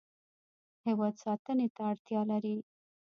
هیواد 0.85 1.15
ساتنې 1.23 1.67
ته 1.75 1.81
اړتیا 1.91 2.21
لري. 2.31 2.55